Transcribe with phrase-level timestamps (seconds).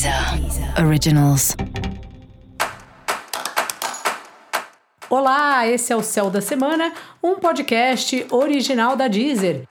[0.00, 1.54] Deezer Originals.
[5.10, 9.64] Olá, esse é o Céu da Semana, um podcast original da Deezer.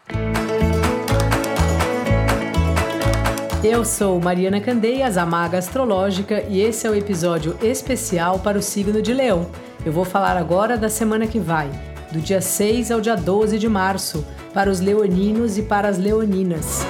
[3.64, 8.62] Eu sou Mariana Candeias, a maga astrológica, e esse é o episódio especial para o
[8.62, 9.50] signo de Leão.
[9.84, 11.72] Eu vou falar agora da semana que vai,
[12.12, 14.24] do dia 6 ao dia 12 de março,
[14.54, 16.86] para os leoninos e para as leoninas.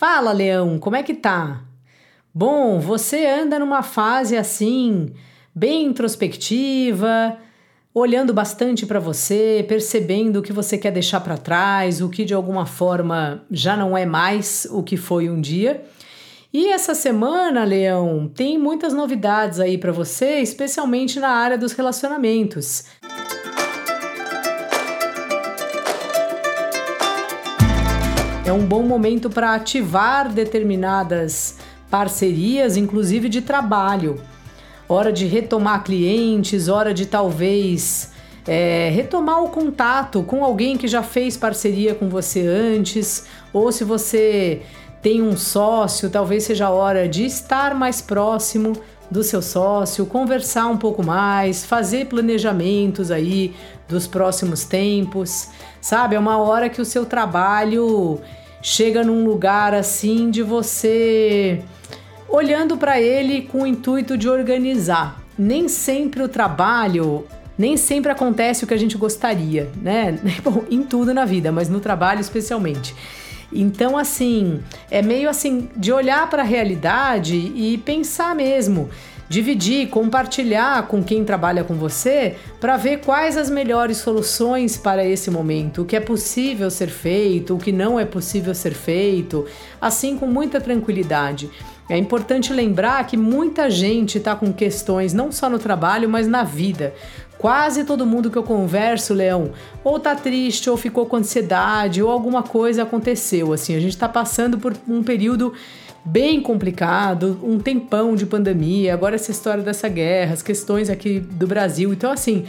[0.00, 1.60] Fala, Leão, como é que tá?
[2.32, 5.12] Bom, você anda numa fase assim,
[5.54, 7.36] bem introspectiva,
[7.92, 12.32] olhando bastante para você, percebendo o que você quer deixar para trás, o que de
[12.32, 15.84] alguma forma já não é mais o que foi um dia.
[16.50, 22.86] E essa semana, Leão, tem muitas novidades aí para você, especialmente na área dos relacionamentos.
[28.50, 31.54] É um bom momento para ativar determinadas
[31.88, 34.20] parcerias, inclusive de trabalho.
[34.88, 38.10] Hora de retomar clientes, hora de talvez
[38.48, 43.84] é, retomar o contato com alguém que já fez parceria com você antes, ou se
[43.84, 44.62] você
[45.00, 48.72] tem um sócio, talvez seja a hora de estar mais próximo
[49.08, 53.54] do seu sócio, conversar um pouco mais, fazer planejamentos aí
[53.88, 55.48] dos próximos tempos,
[55.80, 56.16] sabe?
[56.16, 58.20] É uma hora que o seu trabalho
[58.62, 61.62] chega num lugar assim de você
[62.28, 65.20] olhando para ele com o intuito de organizar.
[65.38, 67.26] Nem sempre o trabalho,
[67.58, 70.18] nem sempre acontece o que a gente gostaria, né?
[70.44, 72.94] Bom, em tudo na vida, mas no trabalho especialmente.
[73.52, 74.60] Então, assim,
[74.90, 78.88] é meio assim de olhar para a realidade e pensar mesmo
[79.30, 85.30] dividir, compartilhar com quem trabalha com você para ver quais as melhores soluções para esse
[85.30, 89.46] momento, o que é possível ser feito, o que não é possível ser feito,
[89.80, 91.48] assim com muita tranquilidade.
[91.88, 96.42] É importante lembrar que muita gente está com questões não só no trabalho, mas na
[96.42, 96.92] vida.
[97.38, 99.52] Quase todo mundo que eu converso, Leão,
[99.84, 103.52] ou tá triste, ou ficou com ansiedade, ou alguma coisa aconteceu.
[103.52, 105.54] Assim, a gente está passando por um período
[106.04, 111.46] bem complicado, um tempão de pandemia, agora essa história dessa guerra, as questões aqui do
[111.46, 111.92] Brasil.
[111.92, 112.46] Então, assim,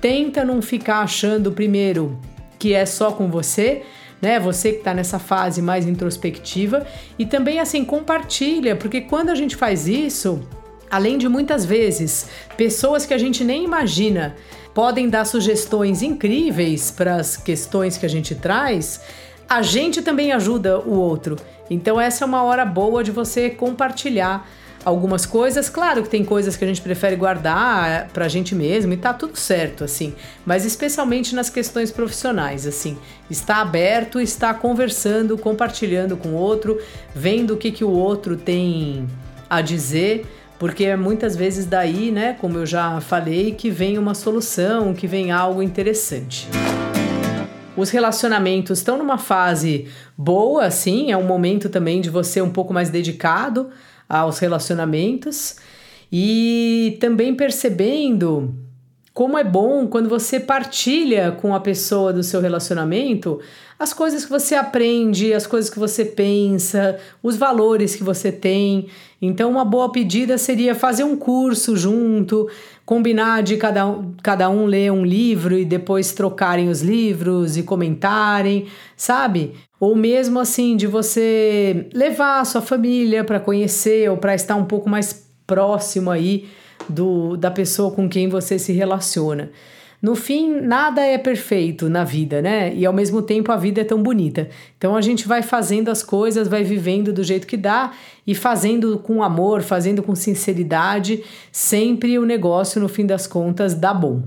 [0.00, 2.18] tenta não ficar achando primeiro
[2.58, 3.82] que é só com você,
[4.20, 4.38] né?
[4.38, 6.86] Você que está nessa fase mais introspectiva
[7.18, 10.40] e também assim compartilha, porque quando a gente faz isso,
[10.88, 14.36] além de muitas vezes pessoas que a gente nem imagina
[14.72, 19.00] podem dar sugestões incríveis para as questões que a gente traz,
[19.52, 21.36] a gente também ajuda o outro.
[21.68, 24.48] Então essa é uma hora boa de você compartilhar
[24.82, 25.68] algumas coisas.
[25.68, 29.36] Claro que tem coisas que a gente prefere guardar pra gente mesmo e tá tudo
[29.36, 30.14] certo, assim.
[30.46, 32.96] Mas especialmente nas questões profissionais, assim.
[33.28, 36.80] Está aberto, está conversando, compartilhando com o outro,
[37.14, 39.06] vendo o que, que o outro tem
[39.50, 40.24] a dizer.
[40.58, 45.06] Porque é muitas vezes daí, né, como eu já falei, que vem uma solução, que
[45.06, 46.48] vem algo interessante.
[47.76, 52.72] Os relacionamentos estão numa fase boa, assim, é um momento também de você um pouco
[52.72, 53.70] mais dedicado
[54.08, 55.56] aos relacionamentos.
[56.10, 58.54] E também percebendo
[59.12, 63.40] como é bom quando você partilha com a pessoa do seu relacionamento
[63.82, 68.86] as coisas que você aprende, as coisas que você pensa, os valores que você tem.
[69.20, 72.48] Então, uma boa pedida seria fazer um curso junto,
[72.86, 77.64] combinar de cada um, cada um ler um livro e depois trocarem os livros e
[77.64, 79.54] comentarem, sabe?
[79.80, 84.64] Ou mesmo assim, de você levar a sua família para conhecer ou para estar um
[84.64, 86.46] pouco mais próximo aí
[86.88, 89.50] do, da pessoa com quem você se relaciona.
[90.02, 92.74] No fim, nada é perfeito na vida, né?
[92.74, 94.48] E ao mesmo tempo a vida é tão bonita.
[94.76, 97.92] Então a gente vai fazendo as coisas, vai vivendo do jeito que dá
[98.26, 101.22] e fazendo com amor, fazendo com sinceridade,
[101.52, 104.22] sempre o negócio no fim das contas dá bom.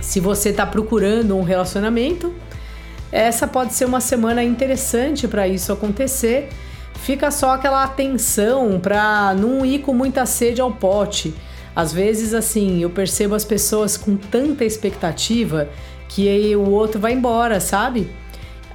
[0.00, 2.32] Se você está procurando um relacionamento,
[3.14, 6.48] essa pode ser uma semana interessante para isso acontecer
[6.94, 11.32] fica só aquela atenção para não ir com muita sede ao pote.
[11.76, 15.68] Às vezes, assim, eu percebo as pessoas com tanta expectativa
[16.08, 18.10] que aí o outro vai embora, sabe?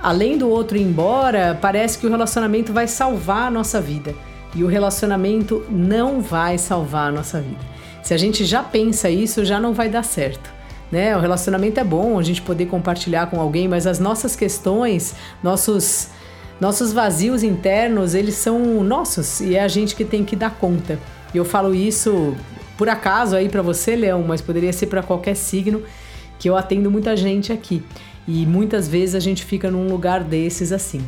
[0.01, 4.15] Além do outro ir embora, parece que o relacionamento vai salvar a nossa vida.
[4.55, 7.59] E o relacionamento não vai salvar a nossa vida.
[8.01, 10.58] Se a gente já pensa isso, já não vai dar certo.
[10.91, 11.15] Né?
[11.15, 16.09] O relacionamento é bom, a gente poder compartilhar com alguém, mas as nossas questões, nossos
[16.59, 20.99] nossos vazios internos, eles são nossos e é a gente que tem que dar conta.
[21.33, 22.35] E eu falo isso
[22.77, 25.81] por acaso aí para você, Leão, mas poderia ser para qualquer signo,
[26.37, 27.81] que eu atendo muita gente aqui.
[28.27, 31.01] E muitas vezes a gente fica num lugar desses assim.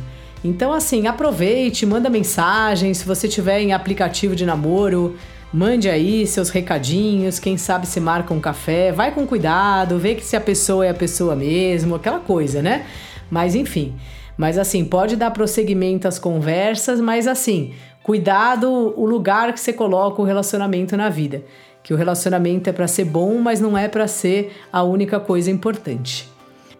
[0.44, 2.92] Então, assim, aproveite, manda mensagem.
[2.92, 5.16] Se você tiver em aplicativo de namoro,
[5.52, 7.38] mande aí seus recadinhos.
[7.38, 8.90] Quem sabe se marca um café.
[8.90, 12.86] Vai com cuidado, vê que se a pessoa é a pessoa mesmo, aquela coisa, né?
[13.30, 13.94] Mas enfim.
[14.36, 20.22] Mas assim, pode dar prosseguimento às conversas, mas assim, cuidado o lugar que você coloca
[20.22, 21.42] o relacionamento na vida.
[21.82, 25.50] Que o relacionamento é para ser bom, mas não é para ser a única coisa
[25.50, 26.30] importante.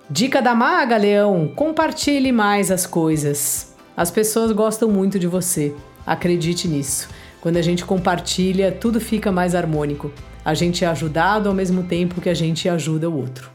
[0.08, 3.74] Dica da Maga, Leão: compartilhe mais as coisas.
[3.96, 5.74] As pessoas gostam muito de você.
[6.06, 7.08] Acredite nisso.
[7.42, 10.12] Quando a gente compartilha, tudo fica mais harmônico.
[10.44, 13.50] A gente é ajudado ao mesmo tempo que a gente ajuda o outro.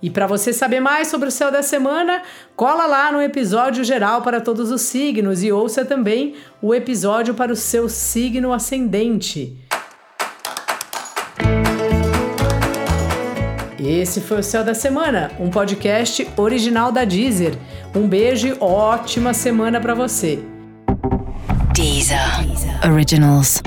[0.00, 2.22] E para você saber mais sobre o céu da semana,
[2.54, 7.52] cola lá no episódio geral para todos os signos e ouça também o episódio para
[7.52, 9.58] o seu signo ascendente.
[13.80, 17.58] Esse foi o Céu da Semana, um podcast original da Deezer.
[17.96, 20.38] Um beijo e ótima semana para você.
[22.08, 22.84] Deezer.
[22.84, 23.60] Originals.